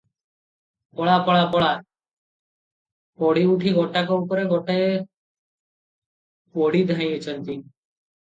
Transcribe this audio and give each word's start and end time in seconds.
ପଳା- 0.99 1.23
ପଳା- 1.25 1.49
ପଳା! 1.55 1.67
ପଡ଼ି 3.23 3.43
ଉଠି 3.55 3.73
ଗୋଟାକ 3.75 4.17
ଉପରେ 4.23 4.45
ଗୋଟାଏ 4.55 4.87
ପଡ଼ି 6.57 6.81
ଧାଇଁଛନ୍ତି। 6.95 7.59